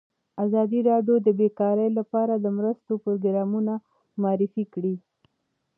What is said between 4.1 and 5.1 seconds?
معرفي کړي.